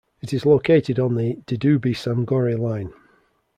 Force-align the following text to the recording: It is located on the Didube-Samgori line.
It 0.19 0.33
is 0.33 0.47
located 0.47 0.99
on 0.99 1.13
the 1.13 1.35
Didube-Samgori 1.45 2.57
line. 2.57 2.91